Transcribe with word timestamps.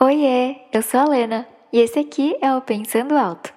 Oiê, 0.00 0.56
eu 0.72 0.82
sou 0.82 0.98
a 0.98 1.08
Lena 1.08 1.48
e 1.72 1.78
esse 1.78 2.00
aqui 2.00 2.36
é 2.42 2.52
o 2.52 2.60
Pensando 2.60 3.16
Alto. 3.16 3.54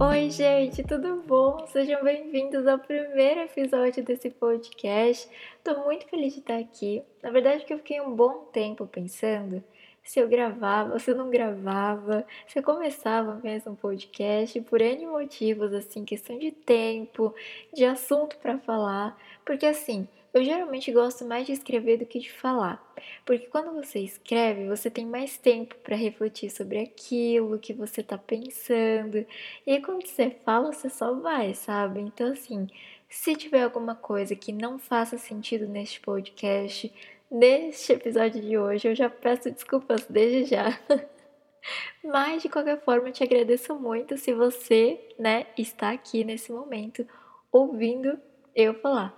Oi, 0.00 0.30
gente, 0.30 0.84
tudo 0.84 1.24
bom? 1.26 1.66
Sejam 1.66 2.02
bem-vindos 2.04 2.64
ao 2.64 2.78
primeiro 2.78 3.40
episódio 3.40 4.04
desse 4.04 4.30
podcast. 4.30 5.28
Tô 5.64 5.80
muito 5.80 6.06
feliz 6.06 6.32
de 6.32 6.38
estar 6.38 6.56
aqui. 6.56 7.02
Na 7.20 7.30
verdade, 7.30 7.64
que 7.64 7.74
eu 7.74 7.78
fiquei 7.78 8.00
um 8.00 8.14
bom 8.14 8.44
tempo 8.52 8.86
pensando 8.86 9.62
se 10.02 10.18
eu 10.20 10.28
gravava, 10.28 10.98
se 10.98 11.10
eu 11.10 11.16
não 11.16 11.30
gravava, 11.30 12.26
se 12.46 12.58
eu 12.58 12.62
começava 12.62 13.40
mesmo 13.42 13.72
um 13.72 13.76
podcast 13.76 14.60
por 14.62 14.80
N 14.80 15.06
motivos, 15.06 15.72
assim, 15.72 16.04
questão 16.04 16.38
de 16.38 16.50
tempo, 16.50 17.34
de 17.72 17.84
assunto 17.84 18.36
para 18.38 18.58
falar, 18.58 19.16
porque 19.44 19.66
assim, 19.66 20.08
eu 20.32 20.44
geralmente 20.44 20.92
gosto 20.92 21.24
mais 21.24 21.46
de 21.46 21.52
escrever 21.52 21.98
do 21.98 22.06
que 22.06 22.18
de 22.18 22.30
falar, 22.30 22.82
porque 23.26 23.46
quando 23.46 23.72
você 23.74 24.00
escreve, 24.00 24.66
você 24.68 24.90
tem 24.90 25.04
mais 25.04 25.36
tempo 25.36 25.74
para 25.76 25.96
refletir 25.96 26.50
sobre 26.50 26.78
aquilo 26.78 27.58
que 27.58 27.72
você 27.72 28.02
tá 28.02 28.16
pensando, 28.16 29.26
e 29.66 29.72
aí 29.72 29.82
quando 29.82 30.06
você 30.06 30.30
fala, 30.44 30.72
você 30.72 30.88
só 30.88 31.14
vai, 31.14 31.54
sabe? 31.54 32.00
Então, 32.00 32.32
assim, 32.32 32.68
se 33.08 33.34
tiver 33.34 33.64
alguma 33.64 33.96
coisa 33.96 34.36
que 34.36 34.52
não 34.52 34.78
faça 34.78 35.18
sentido 35.18 35.66
neste 35.66 36.00
podcast, 36.00 36.92
neste 37.30 37.92
episódio 37.92 38.40
de 38.40 38.58
hoje. 38.58 38.88
Eu 38.88 38.94
já 38.94 39.08
peço 39.08 39.50
desculpas 39.50 40.04
desde 40.08 40.44
já. 40.44 40.78
Mas 42.02 42.42
de 42.42 42.48
qualquer 42.48 42.80
forma, 42.82 43.08
eu 43.08 43.12
te 43.12 43.22
agradeço 43.22 43.74
muito 43.78 44.16
se 44.16 44.32
você, 44.32 44.98
né, 45.18 45.46
está 45.56 45.90
aqui 45.90 46.24
nesse 46.24 46.50
momento 46.50 47.06
ouvindo 47.52 48.18
eu 48.54 48.74
falar. 48.74 49.16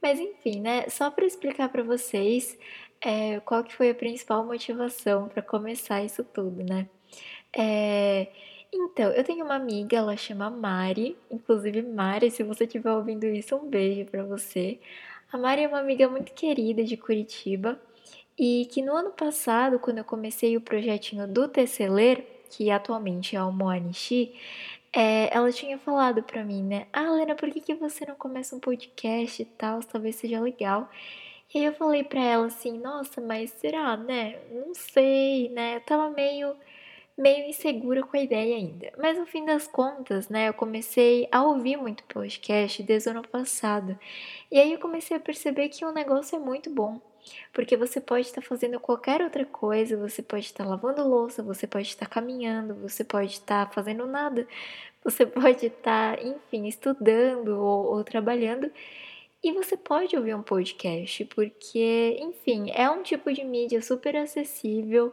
Mas 0.00 0.18
enfim, 0.18 0.60
né, 0.60 0.88
só 0.88 1.10
para 1.10 1.26
explicar 1.26 1.68
para 1.68 1.82
vocês 1.82 2.58
é, 3.00 3.40
qual 3.40 3.64
que 3.64 3.74
foi 3.74 3.90
a 3.90 3.94
principal 3.94 4.44
motivação 4.44 5.28
para 5.28 5.42
começar 5.42 6.02
isso 6.04 6.24
tudo, 6.24 6.62
né? 6.62 6.88
É, 7.56 8.28
então, 8.72 9.10
eu 9.12 9.22
tenho 9.22 9.44
uma 9.44 9.56
amiga, 9.56 9.98
ela 9.98 10.16
chama 10.16 10.48
Mari, 10.48 11.16
inclusive 11.30 11.82
Mari, 11.82 12.30
se 12.30 12.42
você 12.42 12.64
estiver 12.64 12.90
ouvindo 12.92 13.24
isso, 13.26 13.54
um 13.56 13.68
beijo 13.68 14.06
para 14.06 14.24
você. 14.24 14.80
A 15.32 15.38
Mari 15.38 15.62
é 15.62 15.68
uma 15.68 15.78
amiga 15.78 16.06
muito 16.10 16.30
querida 16.34 16.84
de 16.84 16.94
Curitiba 16.94 17.80
e 18.38 18.68
que 18.70 18.82
no 18.82 18.94
ano 18.94 19.10
passado, 19.10 19.78
quando 19.78 19.96
eu 19.96 20.04
comecei 20.04 20.58
o 20.58 20.60
projetinho 20.60 21.26
do 21.26 21.48
Teceler, 21.48 22.22
que 22.50 22.70
atualmente 22.70 23.34
é 23.34 23.42
o 23.42 23.50
Moanishi, 23.50 24.34
é, 24.92 25.34
ela 25.34 25.50
tinha 25.50 25.78
falado 25.78 26.22
pra 26.22 26.44
mim, 26.44 26.62
né? 26.62 26.86
Ah, 26.92 27.10
Lena, 27.12 27.34
por 27.34 27.50
que, 27.50 27.60
que 27.60 27.74
você 27.74 28.04
não 28.04 28.14
começa 28.14 28.54
um 28.54 28.60
podcast 28.60 29.40
e 29.40 29.46
tal? 29.46 29.80
Talvez 29.80 30.16
seja 30.16 30.38
legal. 30.38 30.90
E 31.54 31.58
aí 31.60 31.64
eu 31.64 31.72
falei 31.72 32.04
pra 32.04 32.20
ela 32.22 32.46
assim, 32.46 32.78
nossa, 32.78 33.18
mas 33.18 33.52
será, 33.52 33.96
né? 33.96 34.38
Não 34.50 34.74
sei, 34.74 35.48
né? 35.48 35.76
Eu 35.76 35.80
tava 35.80 36.10
meio 36.10 36.54
meio 37.16 37.46
insegura 37.46 38.02
com 38.02 38.16
a 38.16 38.20
ideia 38.20 38.56
ainda. 38.56 38.92
Mas 38.98 39.18
no 39.18 39.26
fim 39.26 39.44
das 39.44 39.66
contas, 39.66 40.28
né, 40.28 40.48
eu 40.48 40.54
comecei 40.54 41.28
a 41.30 41.42
ouvir 41.44 41.76
muito 41.76 42.04
podcast 42.04 42.82
desde 42.82 43.08
o 43.08 43.12
ano 43.12 43.28
passado. 43.28 43.98
E 44.50 44.58
aí 44.58 44.72
eu 44.72 44.78
comecei 44.78 45.16
a 45.16 45.20
perceber 45.20 45.68
que 45.68 45.84
o 45.84 45.92
negócio 45.92 46.36
é 46.36 46.38
muito 46.38 46.70
bom. 46.70 47.00
Porque 47.52 47.76
você 47.76 48.00
pode 48.00 48.26
estar 48.26 48.42
fazendo 48.42 48.80
qualquer 48.80 49.22
outra 49.22 49.44
coisa, 49.44 49.96
você 49.96 50.22
pode 50.22 50.46
estar 50.46 50.66
lavando 50.66 51.06
louça, 51.06 51.42
você 51.42 51.66
pode 51.66 51.86
estar 51.88 52.06
caminhando, 52.06 52.74
você 52.74 53.04
pode 53.04 53.32
estar 53.32 53.70
fazendo 53.72 54.06
nada, 54.06 54.46
você 55.04 55.24
pode 55.26 55.66
estar, 55.66 56.24
enfim, 56.24 56.66
estudando 56.66 57.60
ou, 57.60 57.96
ou 57.96 58.04
trabalhando. 58.04 58.70
E 59.44 59.52
você 59.52 59.76
pode 59.76 60.16
ouvir 60.16 60.34
um 60.36 60.42
podcast, 60.42 61.24
porque, 61.26 62.16
enfim, 62.20 62.70
é 62.72 62.88
um 62.88 63.02
tipo 63.02 63.32
de 63.32 63.42
mídia 63.42 63.82
super 63.82 64.16
acessível 64.16 65.12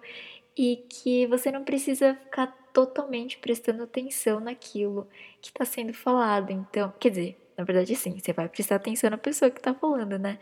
e 0.59 0.83
que 0.89 1.25
você 1.27 1.49
não 1.53 1.63
precisa 1.63 2.15
ficar 2.15 2.47
totalmente 2.73 3.37
prestando 3.37 3.81
atenção 3.81 4.41
naquilo 4.41 5.07
que 5.41 5.51
está 5.51 5.63
sendo 5.63 5.93
falado. 5.93 6.51
Então, 6.51 6.93
quer 6.99 7.11
dizer, 7.11 7.37
na 7.57 7.63
verdade, 7.63 7.95
sim, 7.95 8.19
você 8.19 8.33
vai 8.33 8.49
prestar 8.49 8.75
atenção 8.75 9.09
na 9.09 9.17
pessoa 9.17 9.49
que 9.49 9.57
está 9.57 9.73
falando, 9.73 10.19
né? 10.19 10.37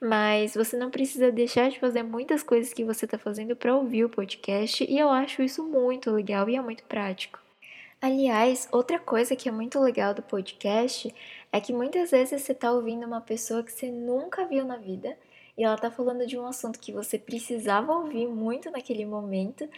Mas 0.00 0.54
você 0.54 0.74
não 0.74 0.90
precisa 0.90 1.30
deixar 1.30 1.68
de 1.68 1.78
fazer 1.78 2.02
muitas 2.02 2.42
coisas 2.42 2.72
que 2.72 2.82
você 2.82 3.04
está 3.04 3.18
fazendo 3.18 3.54
para 3.54 3.76
ouvir 3.76 4.06
o 4.06 4.08
podcast, 4.08 4.86
e 4.88 4.98
eu 4.98 5.10
acho 5.10 5.42
isso 5.42 5.62
muito 5.62 6.10
legal 6.10 6.48
e 6.48 6.56
é 6.56 6.62
muito 6.62 6.84
prático. 6.84 7.38
Aliás, 8.00 8.66
outra 8.72 8.98
coisa 8.98 9.36
que 9.36 9.50
é 9.50 9.52
muito 9.52 9.78
legal 9.80 10.14
do 10.14 10.22
podcast 10.22 11.14
é 11.52 11.60
que 11.60 11.74
muitas 11.74 12.10
vezes 12.10 12.40
você 12.40 12.52
está 12.52 12.72
ouvindo 12.72 13.06
uma 13.06 13.20
pessoa 13.20 13.62
que 13.62 13.72
você 13.72 13.90
nunca 13.90 14.46
viu 14.46 14.64
na 14.64 14.78
vida 14.78 15.14
e 15.58 15.64
ela 15.64 15.76
tá 15.76 15.90
falando 15.90 16.24
de 16.26 16.38
um 16.38 16.46
assunto 16.46 16.78
que 16.78 16.92
você 16.92 17.18
precisava 17.18 17.92
ouvir 17.92 18.28
muito 18.28 18.70
naquele 18.70 19.04
momento, 19.04 19.68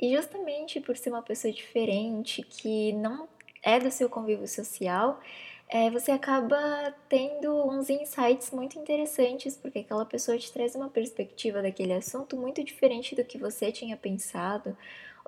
e 0.00 0.14
justamente 0.14 0.80
por 0.80 0.96
ser 0.96 1.10
uma 1.10 1.22
pessoa 1.22 1.52
diferente, 1.52 2.42
que 2.42 2.92
não 2.92 3.28
é 3.62 3.78
do 3.78 3.90
seu 3.90 4.08
convívio 4.08 4.48
social, 4.48 5.20
é, 5.68 5.90
você 5.90 6.10
acaba 6.10 6.94
tendo 7.08 7.54
uns 7.68 7.90
insights 7.90 8.50
muito 8.50 8.78
interessantes, 8.78 9.56
porque 9.56 9.80
aquela 9.80 10.04
pessoa 10.04 10.38
te 10.38 10.50
traz 10.50 10.74
uma 10.74 10.88
perspectiva 10.88 11.62
daquele 11.62 11.92
assunto 11.92 12.36
muito 12.36 12.64
diferente 12.64 13.14
do 13.14 13.24
que 13.24 13.38
você 13.38 13.70
tinha 13.70 13.96
pensado 13.96 14.76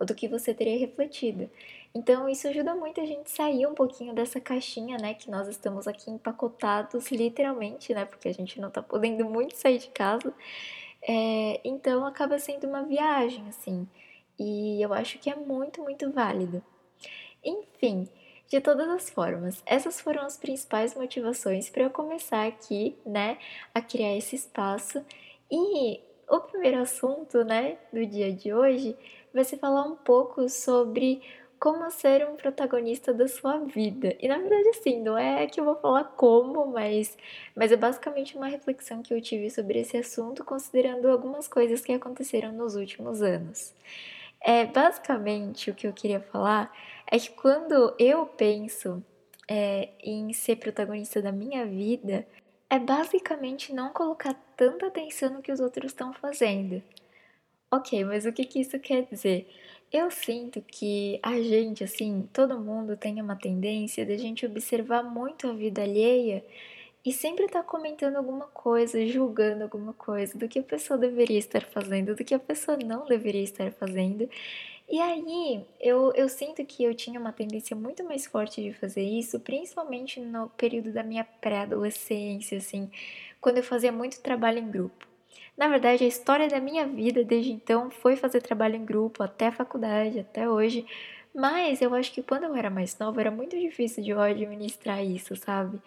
ou 0.01 0.07
do 0.07 0.15
que 0.15 0.27
você 0.27 0.55
teria 0.55 0.79
refletido. 0.79 1.49
Então 1.95 2.27
isso 2.29 2.49
ajuda 2.49 2.75
muito 2.75 3.01
a 3.01 3.05
gente 3.05 3.31
sair 3.31 3.67
um 3.67 3.75
pouquinho 3.75 4.15
dessa 4.15 4.41
caixinha, 4.41 4.97
né, 4.97 5.13
que 5.13 5.31
nós 5.31 5.47
estamos 5.47 5.87
aqui 5.87 6.11
empacotados 6.11 7.11
literalmente, 7.11 7.93
né, 7.93 8.07
porque 8.07 8.29
a 8.29 8.35
gente 8.35 8.59
não 8.59 8.71
tá 8.71 8.83
podendo 8.83 9.25
muito 9.27 9.55
sair 9.57 9.79
de 9.79 9.89
casa. 9.89 10.33
É, 11.03 11.61
então 11.63 12.07
acaba 12.07 12.39
sendo 12.39 12.67
uma 12.67 12.83
viagem, 12.83 13.47
assim, 13.49 13.87
e 14.39 14.81
eu 14.83 14.93
acho 14.95 15.19
que 15.19 15.31
é 15.31 15.37
muito, 15.37 15.83
muito 15.83 16.11
válido. 16.11 16.63
Enfim, 17.45 18.09
de 18.49 18.61
todas 18.61 18.89
as 18.89 19.11
formas, 19.11 19.63
essas 19.67 20.01
foram 20.01 20.23
as 20.23 20.37
principais 20.37 20.95
motivações 20.95 21.69
para 21.71 21.85
eu 21.85 21.91
começar 21.91 22.47
aqui, 22.47 22.97
né, 23.05 23.39
a 23.75 23.81
criar 23.81 24.17
esse 24.17 24.37
espaço. 24.37 25.05
E 25.51 26.01
o 26.29 26.41
primeiro 26.41 26.81
assunto, 26.81 27.45
né, 27.45 27.79
do 27.93 28.05
dia 28.07 28.33
de 28.33 28.53
hoje 28.53 28.97
vai 29.33 29.45
ser 29.45 29.59
falar 29.59 29.85
um 29.85 29.97
pouco 29.97 30.49
sobre 30.49 31.23
como 31.61 31.91
ser 31.91 32.27
um 32.27 32.37
protagonista 32.37 33.13
da 33.13 33.29
sua 33.29 33.59
vida. 33.59 34.17
E 34.19 34.27
na 34.27 34.39
verdade, 34.39 34.71
assim, 34.71 35.03
não 35.03 35.17
é 35.17 35.47
que 35.47 35.61
eu 35.61 35.65
vou 35.65 35.77
falar 35.77 36.05
como, 36.05 36.67
mas, 36.67 37.19
mas 37.55 37.71
é 37.71 37.77
basicamente 37.77 38.35
uma 38.35 38.49
reflexão 38.49 39.03
que 39.03 39.13
eu 39.13 39.21
tive 39.21 39.51
sobre 39.51 39.81
esse 39.81 39.97
assunto, 39.99 40.43
considerando 40.43 41.07
algumas 41.09 41.47
coisas 41.47 41.83
que 41.83 41.93
aconteceram 41.93 42.51
nos 42.53 42.77
últimos 42.77 43.21
anos. 43.21 43.75
É, 44.41 44.65
basicamente, 44.65 45.71
o 45.71 45.75
que 45.75 45.87
eu 45.87 45.93
queria 45.93 46.21
falar 46.21 46.73
é 47.07 47.19
que 47.19 47.31
quando 47.31 47.95
eu 47.99 48.25
penso 48.25 49.05
é, 49.47 49.91
em 50.03 50.33
ser 50.33 50.57
protagonista 50.57 51.21
da 51.21 51.31
minha 51.31 51.67
vida, 51.67 52.27
é 52.71 52.79
basicamente 52.79 53.75
não 53.75 53.93
colocar 53.93 54.35
tanta 54.57 54.87
atenção 54.87 55.31
no 55.35 55.43
que 55.43 55.53
os 55.53 55.61
outros 55.61 55.93
estão 55.93 56.15
fazendo. 56.15 56.83
Ok, 57.73 58.05
mas 58.05 58.27
o 58.27 58.33
que, 58.33 58.45
que 58.45 58.61
isso 58.61 58.79
quer 58.81 59.05
dizer? 59.05 59.49
Eu 59.93 60.11
sinto 60.11 60.61
que 60.63 61.21
a 61.23 61.41
gente, 61.41 61.85
assim, 61.85 62.29
todo 62.33 62.59
mundo 62.61 62.97
tem 62.97 63.21
uma 63.23 63.37
tendência 63.37 64.05
de 64.05 64.13
a 64.13 64.19
gente 64.19 64.45
observar 64.47 65.03
muito 65.05 65.49
a 65.49 65.53
vida 65.53 65.83
alheia 65.83 66.45
e 67.05 67.13
sempre 67.13 67.49
tá 67.49 67.63
comentando 67.63 68.17
alguma 68.17 68.47
coisa, 68.49 69.07
julgando 69.07 69.63
alguma 69.65 69.93
coisa, 69.95 70.37
do 70.39 70.49
que 70.49 70.59
a 70.59 70.63
pessoa 70.63 70.99
deveria 70.99 71.39
estar 71.39 71.65
fazendo, 71.65 72.15
do 72.17 72.25
que 72.25 72.35
a 72.35 72.39
pessoa 72.41 72.77
não 72.85 73.07
deveria 73.07 73.43
estar 73.43 73.73
fazendo. 73.73 74.29
E 74.89 75.01
aí, 75.01 75.65
eu, 75.81 76.13
eu 76.15 76.29
sinto 76.29 76.65
que 76.67 76.85
eu 76.85 76.95
tinha 76.95 77.21
uma 77.21 77.33
tendência 77.33 77.77
muito 77.77 78.05
mais 78.05 78.27
forte 78.27 78.63
de 78.63 78.73
fazer 78.75 79.03
isso, 79.05 79.41
principalmente 79.41 80.21
no 80.21 80.49
período 80.51 80.93
da 80.93 81.05
minha 81.05 81.25
pré-adolescência, 81.25 82.59
assim, 82.59 82.91
quando 83.41 83.59
eu 83.59 83.65
fazia 83.65 83.93
muito 83.93 84.21
trabalho 84.23 84.59
em 84.59 84.71
grupo. 84.71 85.10
Na 85.57 85.69
verdade, 85.69 86.05
a 86.05 86.07
história 86.07 86.49
da 86.49 86.61
minha 86.61 86.87
vida 86.87 87.25
desde 87.25 87.53
então 87.53 87.91
foi 87.91 88.17
fazer 88.17 88.41
trabalho 88.41 88.77
em 88.77 88.85
grupo 88.85 89.23
até 89.23 89.49
a 89.49 89.53
faculdade, 89.53 90.21
até 90.21 90.49
hoje. 90.49 90.87
Mas 91.35 91.81
eu 91.81 91.95
acho 91.95 92.13
que 92.13 92.23
quando 92.23 92.45
eu 92.45 92.55
era 92.57 92.71
mais 92.71 92.99
nova 92.99 93.21
era 93.21 93.31
muito 93.31 93.59
difícil 93.59 94.03
de 94.03 94.11
eu 94.11 94.21
administrar 94.21 95.05
isso, 95.05 95.37
sabe? 95.37 95.81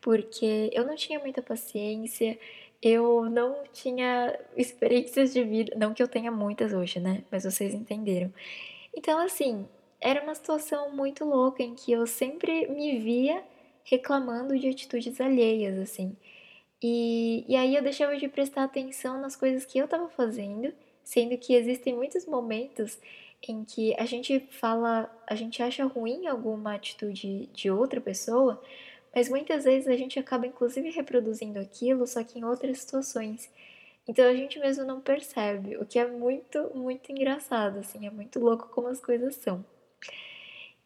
Porque 0.00 0.70
eu 0.72 0.84
não 0.86 0.96
tinha 0.96 1.18
muita 1.18 1.42
paciência, 1.42 2.38
eu 2.82 3.28
não 3.28 3.64
tinha 3.72 4.38
experiências 4.56 5.32
de 5.32 5.42
vida, 5.44 5.74
não 5.76 5.92
que 5.94 6.02
eu 6.02 6.08
tenha 6.08 6.30
muitas 6.30 6.72
hoje, 6.72 7.00
né? 7.00 7.22
Mas 7.30 7.44
vocês 7.44 7.74
entenderam. 7.74 8.32
Então, 8.96 9.18
assim, 9.20 9.66
era 10.00 10.22
uma 10.22 10.34
situação 10.34 10.94
muito 10.94 11.24
louca 11.24 11.62
em 11.62 11.74
que 11.74 11.92
eu 11.92 12.06
sempre 12.06 12.66
me 12.68 12.98
via 12.98 13.42
reclamando 13.84 14.58
de 14.58 14.68
atitudes 14.68 15.20
alheias, 15.20 15.78
assim. 15.78 16.16
E, 16.82 17.44
e 17.48 17.56
aí 17.56 17.74
eu 17.74 17.82
deixava 17.82 18.16
de 18.16 18.28
prestar 18.28 18.64
atenção 18.64 19.20
nas 19.20 19.34
coisas 19.34 19.64
que 19.64 19.78
eu 19.78 19.86
estava 19.86 20.08
fazendo, 20.08 20.72
sendo 21.02 21.36
que 21.36 21.54
existem 21.54 21.94
muitos 21.94 22.26
momentos 22.26 22.98
em 23.46 23.64
que 23.64 23.94
a 23.98 24.04
gente 24.04 24.40
fala, 24.50 25.10
a 25.26 25.34
gente 25.34 25.62
acha 25.62 25.84
ruim 25.84 26.26
alguma 26.26 26.74
atitude 26.74 27.46
de 27.46 27.70
outra 27.70 28.00
pessoa, 28.00 28.62
mas 29.14 29.28
muitas 29.28 29.64
vezes 29.64 29.88
a 29.88 29.96
gente 29.96 30.18
acaba 30.18 30.46
inclusive 30.46 30.90
reproduzindo 30.90 31.58
aquilo, 31.58 32.06
só 32.06 32.22
que 32.22 32.38
em 32.38 32.44
outras 32.44 32.80
situações. 32.80 33.50
Então 34.06 34.24
a 34.24 34.34
gente 34.34 34.58
mesmo 34.58 34.84
não 34.84 35.00
percebe, 35.00 35.76
o 35.76 35.86
que 35.86 35.98
é 35.98 36.06
muito, 36.06 36.70
muito 36.74 37.10
engraçado, 37.12 37.78
assim, 37.78 38.06
é 38.06 38.10
muito 38.10 38.40
louco 38.40 38.68
como 38.68 38.88
as 38.88 39.00
coisas 39.00 39.34
são. 39.36 39.64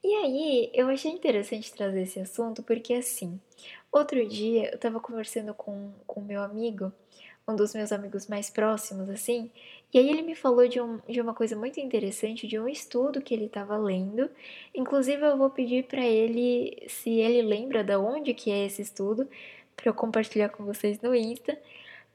E 0.05 0.15
aí, 0.17 0.71
eu 0.75 0.89
achei 0.89 1.13
interessante 1.13 1.73
trazer 1.73 2.03
esse 2.03 2.19
assunto 2.19 2.61
porque, 2.65 2.93
assim, 2.93 3.41
outro 3.93 4.27
dia 4.27 4.71
eu 4.73 4.79
tava 4.79 4.99
conversando 4.99 5.55
com 5.55 5.93
o 6.09 6.21
meu 6.21 6.43
amigo, 6.43 6.93
um 7.47 7.55
dos 7.55 7.75
meus 7.75 7.93
amigos 7.93 8.27
mais 8.27 8.51
próximos, 8.51 9.09
assim, 9.11 9.51
e 9.93 9.99
aí 9.99 10.09
ele 10.09 10.23
me 10.23 10.35
falou 10.35 10.67
de, 10.67 10.81
um, 10.81 10.99
de 11.09 11.21
uma 11.21 11.35
coisa 11.35 11.55
muito 11.55 11.79
interessante, 11.79 12.47
de 12.47 12.59
um 12.59 12.67
estudo 12.67 13.21
que 13.21 13.35
ele 13.35 13.45
estava 13.47 13.77
lendo. 13.77 14.31
Inclusive, 14.75 15.23
eu 15.23 15.37
vou 15.37 15.51
pedir 15.51 15.85
para 15.85 16.05
ele 16.05 16.87
se 16.89 17.11
ele 17.11 17.43
lembra 17.43 17.85
de 17.85 17.95
onde 17.97 18.33
que 18.33 18.51
é 18.51 18.65
esse 18.65 18.81
estudo, 18.81 19.29
para 19.77 19.91
eu 19.91 19.95
compartilhar 19.95 20.49
com 20.49 20.65
vocês 20.65 21.01
no 21.01 21.15
Insta 21.15 21.59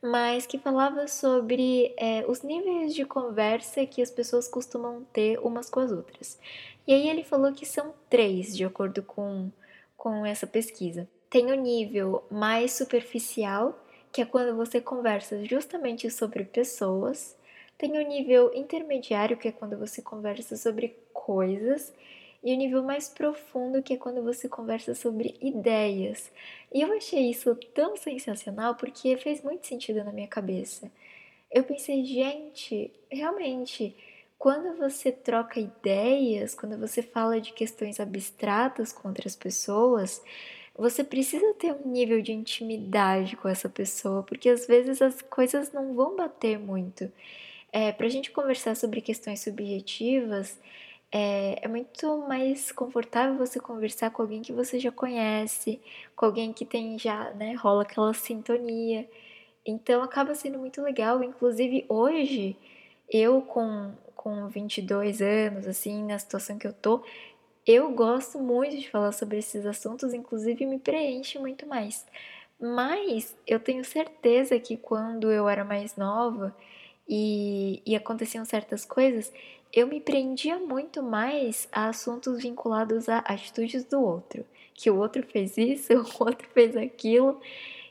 mas 0.01 0.45
que 0.45 0.57
falava 0.57 1.07
sobre 1.07 1.93
é, 1.97 2.23
os 2.27 2.41
níveis 2.41 2.93
de 2.93 3.05
conversa 3.05 3.85
que 3.85 4.01
as 4.01 4.11
pessoas 4.11 4.47
costumam 4.47 5.03
ter 5.11 5.39
umas 5.39 5.69
com 5.69 5.79
as 5.79 5.91
outras. 5.91 6.39
E 6.85 6.93
aí 6.93 7.09
ele 7.09 7.23
falou 7.23 7.51
que 7.51 7.65
são 7.65 7.93
três, 8.09 8.55
de 8.55 8.63
acordo 8.63 9.01
com, 9.03 9.51
com 9.95 10.25
essa 10.25 10.45
pesquisa. 10.45 11.07
Tem 11.29 11.51
o 11.51 11.55
nível 11.55 12.23
mais 12.31 12.71
superficial, 12.71 13.77
que 14.11 14.21
é 14.21 14.25
quando 14.25 14.55
você 14.55 14.79
conversa 14.79 15.43
justamente 15.43 16.09
sobre 16.09 16.45
pessoas. 16.45 17.35
Tem 17.77 17.97
o 17.97 18.07
nível 18.07 18.51
intermediário, 18.55 19.37
que 19.37 19.47
é 19.47 19.51
quando 19.51 19.77
você 19.77 20.01
conversa 20.01 20.55
sobre 20.55 20.95
coisas 21.13 21.93
e 22.43 22.53
o 22.53 22.57
nível 22.57 22.81
mais 22.81 23.09
profundo, 23.09 23.83
que 23.83 23.93
é 23.93 23.97
quando 23.97 24.23
você 24.23 24.47
conversa 24.47 24.95
sobre 24.95 25.35
ideias. 25.41 26.31
E 26.73 26.81
eu 26.81 26.93
achei 26.95 27.29
isso 27.29 27.53
tão 27.73 27.97
sensacional 27.97 28.75
porque 28.75 29.17
fez 29.17 29.43
muito 29.43 29.67
sentido 29.67 30.03
na 30.03 30.13
minha 30.13 30.27
cabeça. 30.27 30.89
Eu 31.51 31.63
pensei, 31.63 32.03
gente, 32.05 32.91
realmente, 33.11 33.95
quando 34.37 34.77
você 34.77 35.11
troca 35.11 35.59
ideias, 35.59 36.55
quando 36.55 36.77
você 36.77 37.01
fala 37.01 37.41
de 37.41 37.51
questões 37.53 37.99
abstratas 37.99 38.93
com 38.93 39.07
outras 39.07 39.35
pessoas, 39.35 40.21
você 40.77 41.03
precisa 41.03 41.53
ter 41.55 41.73
um 41.73 41.89
nível 41.89 42.21
de 42.21 42.31
intimidade 42.31 43.35
com 43.35 43.47
essa 43.49 43.67
pessoa, 43.67 44.23
porque 44.23 44.49
às 44.49 44.67
vezes 44.67 45.01
as 45.01 45.21
coisas 45.21 45.71
não 45.73 45.93
vão 45.95 46.15
bater 46.15 46.59
muito. 46.59 47.11
É, 47.71 47.91
Para 47.91 48.07
a 48.07 48.09
gente 48.09 48.31
conversar 48.31 48.75
sobre 48.75 49.01
questões 49.01 49.41
subjetivas, 49.41 50.59
é, 51.11 51.59
é, 51.63 51.67
muito 51.67 52.17
mais 52.27 52.71
confortável 52.71 53.37
você 53.37 53.59
conversar 53.59 54.11
com 54.11 54.21
alguém 54.21 54.41
que 54.41 54.51
você 54.51 54.79
já 54.79 54.91
conhece, 54.91 55.81
com 56.15 56.25
alguém 56.25 56.51
que 56.53 56.65
tem 56.65 56.99
já, 56.99 57.31
né, 57.33 57.53
rola 57.53 57.83
aquela 57.83 58.13
sintonia. 58.13 59.09
Então 59.65 60.03
acaba 60.03 60.35
sendo 60.35 60.59
muito 60.59 60.81
legal. 60.81 61.23
Inclusive 61.23 61.85
hoje, 61.89 62.57
eu 63.09 63.41
com, 63.41 63.93
com 64.15 64.47
22 64.47 65.21
anos, 65.21 65.67
assim, 65.67 66.03
na 66.03 66.19
situação 66.19 66.57
que 66.57 66.67
eu 66.67 66.73
tô, 66.73 67.03
eu 67.67 67.91
gosto 67.91 68.39
muito 68.39 68.77
de 68.77 68.89
falar 68.89 69.11
sobre 69.11 69.37
esses 69.39 69.65
assuntos, 69.65 70.13
inclusive 70.13 70.65
me 70.65 70.79
preenche 70.79 71.37
muito 71.37 71.67
mais. 71.67 72.05
Mas 72.59 73.35
eu 73.45 73.59
tenho 73.59 73.83
certeza 73.85 74.59
que 74.59 74.77
quando 74.77 75.31
eu 75.31 75.47
era 75.49 75.63
mais 75.65 75.95
nova 75.95 76.55
e, 77.07 77.81
e 77.85 77.95
aconteciam 77.95 78.45
certas 78.45 78.85
coisas, 78.85 79.31
eu 79.73 79.85
me 79.87 79.99
prendia 79.99 80.57
muito 80.57 81.03
mais 81.03 81.67
a 81.71 81.89
assuntos 81.89 82.41
vinculados 82.41 83.09
a 83.09 83.19
atitudes 83.19 83.83
do 83.83 84.01
outro. 84.01 84.45
Que 84.73 84.89
o 84.89 84.97
outro 84.97 85.23
fez 85.23 85.57
isso, 85.57 85.93
o 86.19 86.23
outro 86.23 86.47
fez 86.53 86.75
aquilo. 86.77 87.39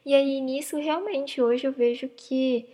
E 0.05 0.15
aí 0.15 0.41
nisso 0.41 0.77
realmente 0.79 1.41
hoje 1.43 1.67
eu 1.67 1.73
vejo 1.73 2.09
que 2.17 2.67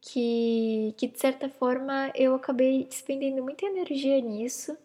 que, 0.00 0.94
que 0.96 1.08
de 1.08 1.18
certa 1.18 1.48
forma 1.48 2.12
eu 2.14 2.34
acabei 2.34 2.84
despendendo 2.84 3.42
muita 3.42 3.66
energia 3.66 4.20
nisso. 4.20 4.76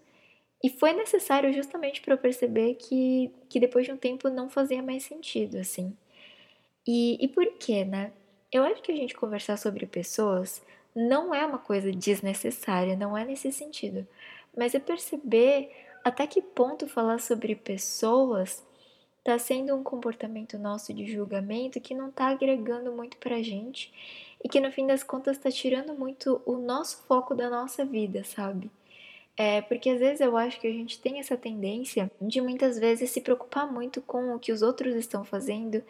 E 0.63 0.69
foi 0.69 0.93
necessário 0.93 1.51
justamente 1.53 2.01
para 2.01 2.13
eu 2.13 2.17
perceber 2.17 2.75
que, 2.75 3.31
que 3.49 3.59
depois 3.59 3.85
de 3.85 3.91
um 3.91 3.97
tempo 3.97 4.29
não 4.29 4.49
fazia 4.49 4.81
mais 4.81 5.03
sentido, 5.03 5.57
assim. 5.57 5.95
E, 6.87 7.17
e 7.23 7.27
por 7.27 7.45
quê, 7.53 7.83
né? 7.85 8.11
Eu 8.51 8.63
acho 8.63 8.81
que 8.81 8.91
a 8.91 8.95
gente 8.95 9.15
conversar 9.15 9.57
sobre 9.57 9.85
pessoas 9.85 10.61
não 10.95 11.33
é 11.33 11.45
uma 11.45 11.57
coisa 11.57 11.91
desnecessária, 11.91 12.95
não 12.95 13.17
é 13.17 13.23
nesse 13.23 13.51
sentido, 13.51 14.05
mas 14.55 14.75
é 14.75 14.79
perceber 14.79 15.71
até 16.03 16.27
que 16.27 16.41
ponto 16.41 16.87
falar 16.87 17.19
sobre 17.19 17.55
pessoas 17.55 18.63
está 19.19 19.37
sendo 19.37 19.75
um 19.75 19.83
comportamento 19.83 20.57
nosso 20.57 20.93
de 20.93 21.05
julgamento 21.05 21.79
que 21.79 21.93
não 21.93 22.09
está 22.09 22.27
agregando 22.27 22.91
muito 22.91 23.17
para 23.17 23.41
gente 23.41 23.93
e 24.43 24.49
que 24.49 24.59
no 24.59 24.71
fim 24.71 24.87
das 24.87 25.03
contas 25.03 25.37
está 25.37 25.51
tirando 25.51 25.93
muito 25.93 26.41
o 26.45 26.57
nosso 26.57 27.03
foco 27.07 27.35
da 27.35 27.49
nossa 27.49 27.85
vida, 27.85 28.23
sabe? 28.23 28.69
É, 29.37 29.61
porque 29.61 29.89
às 29.89 29.99
vezes 29.99 30.21
eu 30.21 30.35
acho 30.37 30.59
que 30.59 30.67
a 30.67 30.71
gente 30.71 30.99
tem 30.99 31.19
essa 31.19 31.37
tendência 31.37 32.11
de 32.21 32.41
muitas 32.41 32.77
vezes 32.77 33.09
se 33.09 33.21
preocupar 33.21 33.71
muito 33.71 34.01
com 34.01 34.35
o 34.35 34.39
que 34.39 34.51
os 34.51 34.61
outros 34.61 34.93
estão 34.95 35.23
fazendo, 35.23 35.83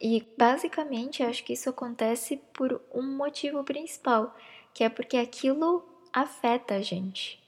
e 0.00 0.26
basicamente 0.36 1.22
acho 1.22 1.44
que 1.44 1.52
isso 1.52 1.68
acontece 1.68 2.40
por 2.52 2.80
um 2.92 3.02
motivo 3.16 3.62
principal, 3.62 4.34
que 4.72 4.82
é 4.82 4.88
porque 4.88 5.16
aquilo 5.16 5.84
afeta 6.12 6.76
a 6.76 6.80
gente. 6.80 7.42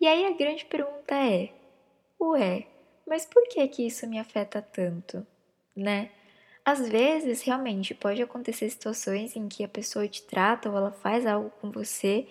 E 0.00 0.06
aí 0.06 0.26
a 0.26 0.32
grande 0.32 0.64
pergunta 0.64 1.14
é: 1.14 1.50
ué, 2.20 2.66
mas 3.06 3.24
por 3.26 3.46
que 3.48 3.66
que 3.68 3.86
isso 3.86 4.06
me 4.06 4.18
afeta 4.18 4.60
tanto, 4.60 5.26
né? 5.74 6.10
Às 6.64 6.88
vezes, 6.88 7.42
realmente, 7.42 7.94
pode 7.94 8.20
acontecer 8.20 8.68
situações 8.68 9.36
em 9.36 9.46
que 9.46 9.62
a 9.62 9.68
pessoa 9.68 10.08
te 10.08 10.22
trata 10.24 10.68
ou 10.68 10.76
ela 10.76 10.90
faz 10.90 11.24
algo 11.24 11.48
com 11.60 11.70
você 11.70 12.26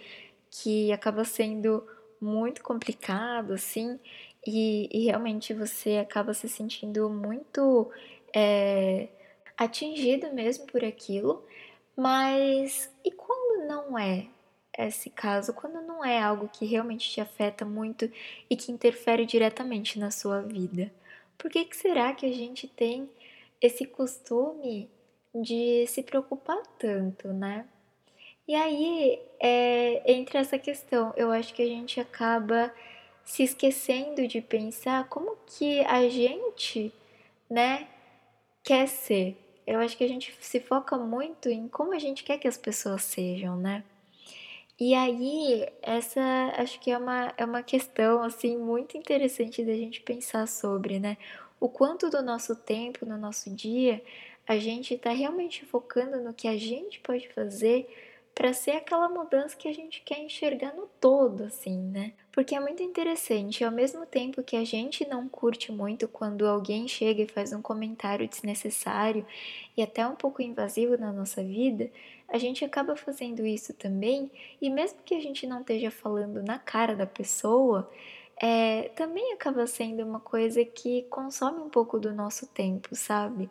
que 0.52 0.92
acaba 0.92 1.24
sendo 1.24 1.88
muito 2.26 2.64
complicado, 2.64 3.54
assim, 3.54 4.00
e, 4.46 4.90
e 4.92 5.06
realmente 5.06 5.54
você 5.54 5.98
acaba 5.98 6.34
se 6.34 6.50
sentindo 6.50 7.10
muito 7.10 7.92
é, 8.34 9.08
atingido 9.58 10.34
mesmo 10.34 10.66
por 10.68 10.84
aquilo. 10.84 11.46
Mas 11.96 12.92
e 13.04 13.12
quando 13.12 13.68
não 13.68 13.98
é 13.98 14.28
esse 14.78 15.10
caso? 15.10 15.54
Quando 15.54 15.82
não 15.82 16.04
é 16.04 16.22
algo 16.22 16.50
que 16.50 16.66
realmente 16.66 17.10
te 17.10 17.22
afeta 17.22 17.64
muito 17.66 18.12
e 18.50 18.56
que 18.56 18.72
interfere 18.72 19.26
diretamente 19.26 19.98
na 20.00 20.12
sua 20.12 20.42
vida? 20.42 20.92
Por 21.38 21.50
que, 21.50 21.66
que 21.66 21.76
será 21.78 22.14
que 22.14 22.26
a 22.26 22.34
gente 22.34 22.68
tem 22.68 23.10
esse 23.62 23.86
costume 23.86 24.90
de 25.34 25.86
se 25.88 26.04
preocupar 26.04 26.62
tanto, 26.78 27.30
né? 27.30 27.66
E 28.48 28.54
aí, 28.54 29.20
é, 29.40 30.12
entre 30.12 30.38
essa 30.38 30.58
questão, 30.60 31.14
eu 31.18 31.32
acho 31.32 31.54
que 31.54 31.62
a 31.62 31.68
gente 31.68 32.00
acaba 32.00 32.72
se 33.24 33.44
esquecendo 33.44 34.28
de 34.28 34.40
pensar 34.40 35.10
como 35.10 35.36
que 35.48 35.80
a 35.82 36.08
gente, 36.08 36.94
né, 37.50 37.88
quer 38.64 38.88
ser. 38.88 39.36
Eu 39.66 39.80
acho 39.80 39.98
que 39.98 40.04
a 40.04 40.08
gente 40.08 40.36
se 40.42 40.60
foca 40.60 40.96
muito 40.98 41.50
em 41.50 41.68
como 41.68 41.94
a 41.94 42.00
gente 42.00 42.24
quer 42.24 42.38
que 42.38 42.48
as 42.48 42.58
pessoas 42.58 43.02
sejam, 43.04 43.58
né? 43.58 43.84
E 44.80 44.94
aí, 44.94 45.66
essa 45.82 46.22
acho 46.58 46.80
que 46.80 46.92
é 46.92 46.98
uma, 46.98 47.34
é 47.38 47.46
uma 47.46 47.64
questão, 47.64 48.22
assim, 48.22 48.58
muito 48.58 48.98
interessante 48.98 49.64
da 49.64 49.74
gente 49.74 50.02
pensar 50.02 50.48
sobre, 50.48 51.00
né? 51.00 51.18
O 51.60 51.70
quanto 51.70 52.10
do 52.10 52.22
nosso 52.22 52.56
tempo, 52.56 53.06
no 53.06 53.18
nosso 53.18 53.50
dia, 53.56 54.04
a 54.48 54.58
gente 54.58 54.94
está 54.94 55.12
realmente 55.12 55.66
focando 55.66 56.22
no 56.22 56.34
que 56.34 56.48
a 56.48 56.58
gente 56.58 57.00
pode 57.00 57.28
fazer 57.30 57.88
para 58.36 58.54
ser 58.54 58.72
aquela 58.72 59.08
mudança 59.08 59.56
que 59.56 59.68
a 59.70 59.74
gente 59.74 60.02
quer 60.02 60.20
enxergar 60.20 60.76
no 60.76 60.88
todo, 61.00 61.44
assim, 61.46 61.78
né? 61.78 62.12
Porque 62.34 62.54
é 62.54 62.60
muito 62.60 62.84
interessante, 62.84 63.64
ao 63.64 63.72
mesmo 63.72 64.06
tempo 64.06 64.44
que 64.44 64.58
a 64.58 64.66
gente 64.66 65.08
não 65.08 65.30
curte 65.30 65.72
muito 65.72 66.06
quando 66.06 66.46
alguém 66.46 66.86
chega 66.86 67.22
e 67.22 67.28
faz 67.28 67.54
um 67.54 67.62
comentário 67.62 68.28
desnecessário 68.28 69.26
e 69.78 69.82
até 69.82 70.06
um 70.06 70.16
pouco 70.16 70.42
invasivo 70.42 70.98
na 70.98 71.14
nossa 71.14 71.42
vida, 71.42 71.90
a 72.28 72.38
gente 72.38 72.66
acaba 72.66 72.98
fazendo 72.98 73.46
isso 73.46 73.74
também, 73.74 74.30
e 74.62 74.70
mesmo 74.70 75.00
que 75.06 75.16
a 75.16 75.22
gente 75.22 75.48
não 75.48 75.62
esteja 75.62 75.90
falando 75.90 76.44
na 76.44 76.60
cara 76.60 76.94
da 76.94 77.06
pessoa, 77.06 77.90
é, 78.42 78.90
também 78.96 79.32
acaba 79.32 79.66
sendo 79.66 80.04
uma 80.04 80.20
coisa 80.20 80.66
que 80.66 81.04
consome 81.04 81.62
um 81.62 81.70
pouco 81.70 81.98
do 81.98 82.14
nosso 82.14 82.48
tempo, 82.48 82.94
sabe? 82.96 83.50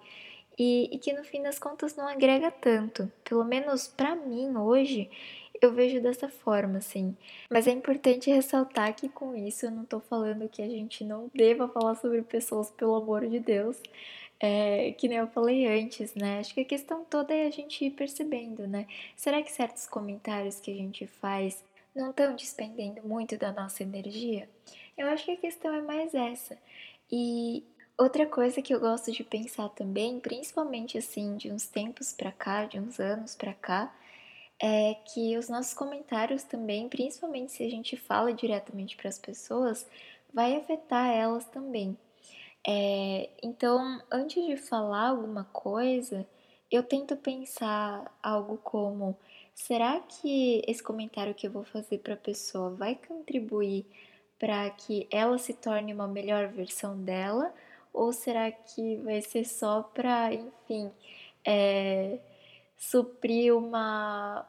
E, 0.59 0.89
e 0.93 0.99
que 0.99 1.13
no 1.13 1.25
fim 1.25 1.43
das 1.43 1.59
contas 1.59 1.97
não 1.97 2.09
agrega 2.09 2.51
tanto. 2.51 3.11
Pelo 3.25 3.45
menos 3.45 3.89
para 3.89 4.15
mim 4.15 4.57
hoje, 4.57 5.11
eu 5.61 5.73
vejo 5.73 6.01
dessa 6.01 6.29
forma, 6.29 6.79
assim. 6.79 7.17
Mas 7.51 7.67
é 7.67 7.71
importante 7.71 8.31
ressaltar 8.31 8.95
que 8.95 9.09
com 9.09 9.35
isso 9.35 9.67
eu 9.67 9.71
não 9.71 9.85
tô 9.85 10.01
falando 10.01 10.49
que 10.49 10.63
a 10.63 10.69
gente 10.69 11.05
não 11.05 11.31
deva 11.35 11.69
falar 11.69 11.95
sobre 11.97 12.23
pessoas, 12.23 12.71
pelo 12.71 12.95
amor 12.95 13.27
de 13.27 13.39
Deus. 13.39 13.81
É, 14.41 14.93
que 14.93 15.09
nem 15.09 15.19
eu 15.19 15.29
falei 15.29 15.67
antes, 15.67 16.15
né? 16.15 16.41
Acho 16.41 16.55
que 16.55 16.61
a 16.61 16.65
questão 16.65 17.05
toda 17.05 17.33
é 17.33 17.47
a 17.47 17.51
gente 17.51 17.85
ir 17.85 17.91
percebendo, 17.93 18.67
né? 18.67 18.87
Será 19.17 19.43
que 19.43 19.51
certos 19.51 19.87
comentários 19.87 20.61
que 20.61 20.71
a 20.71 20.75
gente 20.75 21.07
faz 21.07 21.65
não 21.95 22.11
estão 22.11 22.35
despendendo 22.35 23.01
muito 23.07 23.39
da 23.39 23.53
nossa 23.53 23.83
energia? 23.83 24.49
Eu 24.99 25.09
acho 25.09 25.25
que 25.25 25.31
a 25.31 25.37
questão 25.37 25.73
é 25.75 25.81
mais 25.81 26.15
essa. 26.15 26.59
E 27.11 27.65
Outra 27.97 28.27
coisa 28.27 28.61
que 28.61 28.75
eu 28.75 28.81
gosto 28.81 29.13
de 29.13 29.23
pensar 29.23 29.69
também, 29.69 30.19
principalmente 30.19 30.99
assim, 30.99 31.37
de 31.37 31.53
uns 31.53 31.67
tempos 31.69 32.13
para 32.13 32.33
cá, 32.33 32.65
de 32.65 32.79
uns 32.79 32.99
anos 32.99 33.37
para 33.37 33.55
cá, 33.55 33.95
é 34.61 34.95
que 34.95 35.37
os 35.39 35.49
nossos 35.49 35.75
comentários 35.75 36.43
também, 36.43 36.89
principalmente 36.89 37.53
se 37.53 37.63
a 37.65 37.71
gente 37.71 37.97
fala 37.97 38.33
diretamente 38.33 38.97
para 38.97 39.09
as 39.09 39.19
pessoas, 39.19 39.87
vai 40.33 40.57
afetar 40.57 41.09
elas 41.09 41.45
também. 41.47 41.97
É, 42.67 43.31
então, 43.43 44.03
antes 44.11 44.45
de 44.45 44.57
falar 44.57 45.09
alguma 45.11 45.45
coisa, 45.53 46.27
eu 46.71 46.83
tento 46.83 47.17
pensar 47.17 48.13
algo 48.23 48.59
como: 48.59 49.17
será 49.55 50.01
que 50.01 50.63
esse 50.67 50.83
comentário 50.83 51.35
que 51.35 51.47
eu 51.47 51.53
vou 51.53 51.65
fazer 51.65 51.99
para 51.99 52.15
a 52.15 52.17
pessoa 52.17 52.71
vai 52.71 52.97
contribuir 52.97 53.87
para 54.39 54.69
que 54.71 55.07
ela 55.11 55.39
se 55.39 55.55
torne 55.55 55.95
uma 55.95 56.09
melhor 56.09 56.49
versão 56.49 56.99
dela? 57.03 57.55
Ou 57.95 58.13
será 58.13 58.51
que 58.51 58.97
vai 58.97 59.23
ser 59.23 59.45
só 59.47 59.83
para, 59.83 60.35
enfim, 60.35 60.91
é, 61.45 62.19
suprir 62.77 63.57
uma 63.57 64.47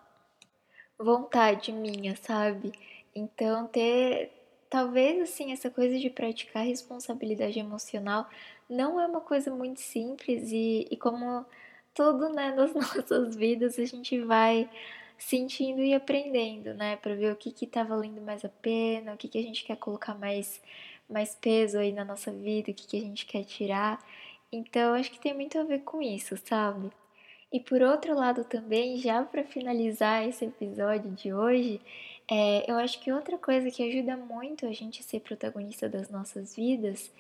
vontade 0.98 1.72
minha, 1.72 2.16
sabe? 2.16 2.74
Então, 3.16 3.68
ter 3.68 4.32
talvez 4.70 5.22
assim 5.22 5.52
essa 5.54 5.70
coisa 5.70 5.98
de 5.98 6.10
praticar 6.10 6.66
responsabilidade 6.66 7.60
emocional 7.60 8.28
não 8.70 9.00
é 9.00 9.06
uma 9.06 9.22
coisa 9.22 9.54
muito 9.54 9.80
simples 9.80 10.52
e, 10.52 10.88
e 10.90 10.98
como 10.98 11.46
tudo 11.94 12.30
né, 12.30 12.52
nas 12.52 12.74
nossas 12.76 13.36
vidas 13.36 13.80
a 13.80 13.86
gente 13.86 14.20
vai 14.22 14.70
sentindo 15.18 15.82
e 15.82 15.94
aprendendo, 15.94 16.74
né, 16.74 16.98
para 16.98 17.16
ver 17.16 17.32
o 17.32 17.36
que 17.38 17.52
que 17.52 17.66
tá 17.66 17.84
valendo 17.84 18.22
mais 18.22 18.44
a 18.44 18.50
pena, 18.50 19.14
o 19.14 19.18
que 19.18 19.30
que 19.30 19.38
a 19.38 19.42
gente 19.42 19.64
quer 19.64 19.78
colocar 19.78 20.14
mais 20.16 20.62
mais 21.10 21.36
peso 21.36 21.78
aí 21.78 21.92
na 21.92 22.06
nossa 22.06 22.32
vida, 22.32 22.72
o 22.72 22.74
que 22.74 22.88
que 22.88 22.98
a 22.98 23.02
gente 23.02 23.26
quer 23.26 23.44
tirar. 23.44 24.04
Então, 24.52 24.94
acho 24.94 25.12
que 25.12 25.20
tem 25.20 25.34
muito 25.34 25.58
a 25.60 25.64
ver 25.64 25.80
com 25.80 26.02
isso, 26.02 26.38
sabe? 26.38 26.92
E 27.52 27.60
por 27.60 27.82
outro 27.82 28.16
lado 28.16 28.44
também, 28.44 28.98
já 28.98 29.24
para 29.24 29.44
finalizar 29.44 30.28
esse 30.28 30.46
episódio 30.46 31.12
de 31.12 31.34
hoje, 31.34 31.80
é, 32.30 32.70
eu 32.70 32.76
acho 32.78 33.00
que 33.00 33.12
outra 33.12 33.38
coisa 33.38 33.70
que 33.70 33.84
ajuda 33.84 34.18
muito 34.18 34.66
a 34.66 34.74
gente 34.74 35.04
ser 35.04 35.22
protagonista 35.22 35.88
das 35.88 36.10
nossas 36.10 36.56
vidas 36.56 37.12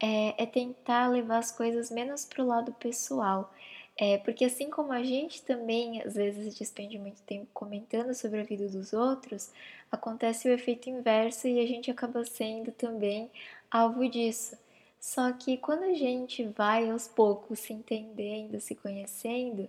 é, 0.00 0.42
é 0.42 0.46
tentar 0.46 1.08
levar 1.08 1.38
as 1.38 1.52
coisas 1.52 1.90
menos 1.90 2.24
pro 2.24 2.46
lado 2.46 2.72
pessoal. 2.72 3.52
É, 3.96 4.18
porque 4.18 4.44
assim 4.44 4.70
como 4.70 4.92
a 4.92 5.02
gente 5.02 5.42
também 5.42 6.00
às 6.02 6.14
vezes 6.14 6.54
despende 6.56 6.98
muito 6.98 7.22
tempo 7.22 7.46
comentando 7.52 8.14
sobre 8.14 8.40
a 8.40 8.44
vida 8.44 8.68
dos 8.68 8.92
outros, 8.92 9.50
acontece 9.90 10.48
o 10.48 10.52
efeito 10.52 10.88
inverso 10.88 11.46
e 11.46 11.60
a 11.60 11.66
gente 11.66 11.90
acaba 11.90 12.24
sendo 12.24 12.72
também 12.72 13.30
alvo 13.70 14.08
disso. 14.08 14.56
Só 14.98 15.32
que 15.32 15.56
quando 15.58 15.82
a 15.82 15.94
gente 15.94 16.44
vai 16.44 16.88
aos 16.90 17.08
poucos 17.08 17.58
se 17.58 17.72
entendendo, 17.72 18.60
se 18.60 18.74
conhecendo, 18.74 19.68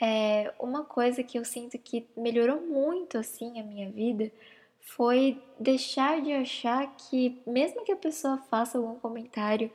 é, 0.00 0.52
uma 0.58 0.84
coisa 0.84 1.22
que 1.22 1.38
eu 1.38 1.44
sinto 1.44 1.78
que 1.78 2.06
melhorou 2.16 2.60
muito 2.60 3.18
assim 3.18 3.60
a 3.60 3.62
minha 3.62 3.88
vida 3.90 4.32
foi 4.82 5.40
deixar 5.58 6.20
de 6.20 6.32
achar 6.32 6.94
que, 6.96 7.40
mesmo 7.46 7.84
que 7.84 7.92
a 7.92 7.96
pessoa 7.96 8.38
faça 8.50 8.78
algum 8.78 8.96
comentário 8.96 9.70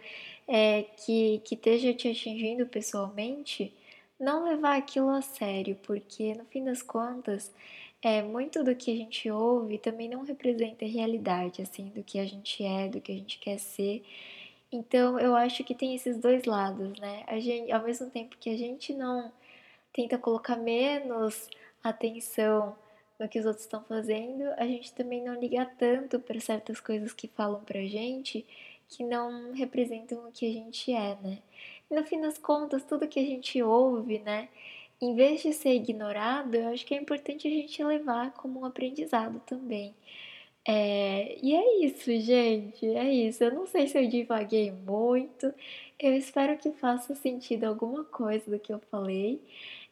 é, 0.48 0.84
que, 0.84 1.42
que 1.44 1.56
esteja 1.56 1.94
te 1.94 2.08
atingindo 2.08 2.68
pessoalmente, 2.68 3.74
não 4.20 4.44
levar 4.44 4.78
aquilo 4.78 5.10
a 5.10 5.22
sério, 5.22 5.78
porque 5.84 6.34
no 6.36 6.46
fim 6.46 6.64
das 6.64 6.82
contas, 6.82 7.54
é, 8.02 8.22
muito 8.22 8.64
do 8.64 8.76
que 8.76 8.92
a 8.92 8.96
gente 8.96 9.30
ouve 9.30 9.78
também 9.78 10.10
não 10.10 10.24
representa 10.24 10.86
a 10.86 10.88
realidade, 10.88 11.62
assim, 11.62 11.90
do 11.90 12.04
que 12.04 12.20
a 12.20 12.26
gente 12.26 12.64
é, 12.64 12.88
do 12.88 13.02
que 13.02 13.12
a 13.12 13.16
gente 13.16 13.40
quer 13.40 13.58
ser. 13.58 14.04
Então, 14.72 15.18
eu 15.20 15.36
acho 15.36 15.64
que 15.64 15.74
tem 15.74 15.96
esses 15.96 16.18
dois 16.18 16.46
lados, 16.46 17.00
né? 17.00 17.24
A 17.28 17.40
gente, 17.40 17.72
ao 17.72 17.84
mesmo 17.84 18.10
tempo 18.10 18.38
que 18.40 18.50
a 18.50 18.58
gente 18.58 18.94
não 18.94 19.32
tenta 19.94 20.18
colocar 20.18 20.58
menos 20.58 21.50
atenção 21.84 22.76
no 23.20 23.28
que 23.28 23.40
os 23.40 23.46
outros 23.46 23.66
estão 23.66 23.84
fazendo, 23.84 24.44
a 24.58 24.66
gente 24.66 24.94
também 24.94 25.24
não 25.24 25.40
liga 25.40 25.66
tanto 25.78 26.20
para 26.20 26.40
certas 26.40 26.80
coisas 26.80 27.14
que 27.14 27.28
falam 27.28 27.64
pra 27.64 27.82
gente 27.82 28.46
que 28.90 29.04
não 29.04 29.52
representam 29.54 30.28
o 30.28 30.32
que 30.32 30.46
a 30.46 30.54
gente 30.54 30.92
é, 30.94 31.18
né? 31.22 31.40
E 31.90 31.96
no 31.96 32.04
fim 32.06 32.22
das 32.22 32.38
contas, 32.38 32.84
tudo 32.86 33.08
que 33.08 33.20
a 33.20 33.26
gente 33.26 33.62
ouve, 33.62 34.20
né? 34.20 34.50
Em 35.02 35.16
vez 35.16 35.42
de 35.42 35.54
ser 35.54 35.76
ignorado, 35.76 36.56
eu 36.56 36.70
acho 36.70 36.86
que 36.86 36.94
é 36.96 36.98
importante 36.98 37.48
a 37.48 37.52
gente 37.52 37.84
levar 37.84 38.32
como 38.34 38.62
um 38.62 38.66
aprendizado 38.66 39.42
também. 39.46 39.94
É, 40.68 41.38
e 41.42 41.56
é 41.56 41.86
isso, 41.86 42.12
gente, 42.20 42.86
é 42.86 43.12
isso. 43.14 43.44
Eu 43.44 43.54
não 43.54 43.66
sei 43.68 43.88
se 43.88 43.98
eu 43.98 44.08
divaguei 44.08 44.72
muito, 44.72 45.54
eu 46.00 46.14
espero 46.14 46.58
que 46.58 46.72
faça 46.74 47.16
sentido 47.16 47.66
alguma 47.66 48.04
coisa 48.04 48.50
do 48.52 48.60
que 48.60 48.74
eu 48.74 48.80
falei 48.92 49.42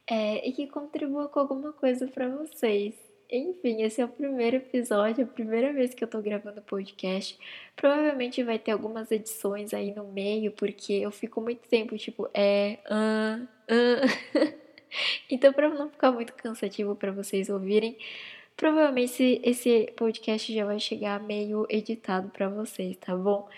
é, 0.08 0.48
e 0.48 0.52
que 0.54 0.68
contribua 0.68 1.30
com 1.30 1.40
alguma 1.40 1.72
coisa 1.74 2.08
para 2.08 2.28
vocês. 2.30 2.94
Enfim, 3.32 3.82
esse 3.82 4.02
é 4.02 4.06
o 4.06 4.08
primeiro 4.08 4.58
episódio, 4.58 5.24
a 5.24 5.28
primeira 5.28 5.74
vez 5.74 5.94
que 5.94 6.04
eu 6.04 6.08
tô 6.08 6.22
gravando 6.22 6.62
podcast. 6.62 7.38
Provavelmente 7.76 8.44
vai 8.44 8.60
ter 8.60 8.72
algumas 8.72 9.12
edições 9.12 9.74
aí 9.74 9.94
no 9.94 10.06
meio, 10.06 10.52
porque 10.52 10.94
eu 10.94 11.12
fico 11.12 11.42
muito 11.42 11.68
tempo 11.68 11.98
tipo, 11.98 12.30
é, 12.34 12.78
ah, 12.90 13.40
ah. 13.68 14.54
então, 15.30 15.52
para 15.52 15.70
não 15.70 15.90
ficar 15.90 16.12
muito 16.12 16.34
cansativo 16.34 16.96
para 16.96 17.12
vocês 17.12 17.50
ouvirem, 17.50 17.98
provavelmente 18.56 19.42
esse 19.44 19.92
podcast 19.98 20.54
já 20.54 20.66
vai 20.66 20.80
chegar 20.80 21.20
meio 21.22 21.66
editado 21.70 22.30
para 22.30 22.48
vocês, 22.48 22.96
tá 22.98 23.16
bom? 23.16 23.50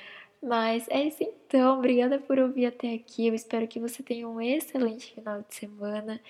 Mas 0.42 0.88
é 0.90 1.04
isso 1.04 1.24
então, 1.24 1.80
obrigada 1.80 2.20
por 2.20 2.38
ouvir 2.40 2.68
até 2.68 2.94
aqui. 2.94 3.28
Eu 3.28 3.34
espero 3.34 3.68
que 3.68 3.80
você 3.80 4.04
tenha 4.04 4.28
um 4.28 4.40
excelente 4.40 5.14
final 5.14 5.42
de 5.42 5.56
semana. 5.56 6.22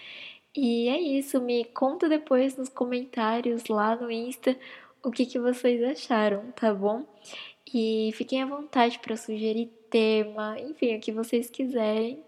E 0.59 0.89
é 0.89 0.99
isso, 0.99 1.39
me 1.39 1.65
conta 1.65 2.09
depois 2.09 2.57
nos 2.57 2.67
comentários 2.67 3.67
lá 3.67 3.95
no 3.95 4.09
Insta 4.09 4.57
o 5.03 5.11
que, 5.11 5.23
que 5.23 5.37
vocês 5.37 5.83
acharam, 5.83 6.51
tá 6.53 6.73
bom? 6.73 7.05
E 7.71 8.09
fiquem 8.15 8.41
à 8.41 8.45
vontade 8.47 8.97
para 8.97 9.15
sugerir 9.15 9.69
tema, 9.87 10.59
enfim, 10.59 10.95
o 10.95 10.99
que 10.99 11.11
vocês 11.11 11.47
quiserem. 11.47 12.23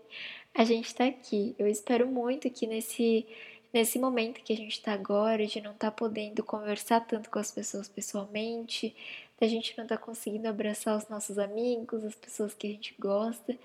A 0.53 0.63
gente 0.63 0.93
tá 0.93 1.05
aqui. 1.05 1.55
Eu 1.57 1.67
espero 1.67 2.05
muito 2.07 2.47
que 2.51 2.67
nesse 2.67 3.25
nesse 3.73 3.97
momento 3.97 4.43
que 4.43 4.53
a 4.53 4.55
gente 4.55 4.73
está 4.73 4.93
agora, 4.93 5.47
de 5.47 5.59
não 5.59 5.71
estar 5.71 5.89
tá 5.89 5.97
podendo 5.97 6.43
conversar 6.43 7.01
tanto 7.01 7.31
com 7.31 7.39
as 7.39 7.51
pessoas 7.51 7.87
pessoalmente, 7.87 8.95
da 9.41 9.47
gente 9.47 9.75
não 9.75 9.85
estar 9.85 9.97
tá 9.97 10.03
conseguindo 10.03 10.47
abraçar 10.47 10.95
os 10.95 11.09
nossos 11.09 11.39
amigos, 11.39 12.03
as 12.03 12.15
pessoas 12.15 12.53
que 12.53 12.67
a 12.67 12.69
gente 12.69 12.93
gosta, 12.99 13.57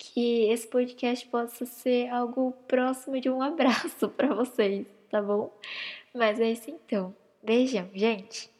que 0.00 0.50
esse 0.50 0.66
podcast 0.66 1.26
possa 1.28 1.66
ser 1.66 2.08
algo 2.08 2.52
próximo 2.66 3.20
de 3.20 3.28
um 3.28 3.42
abraço 3.42 4.08
para 4.16 4.34
vocês, 4.34 4.86
tá 5.10 5.20
bom? 5.20 5.54
Mas 6.14 6.40
é 6.40 6.50
isso 6.50 6.70
então. 6.70 7.14
Beijão, 7.42 7.88
gente! 7.94 8.50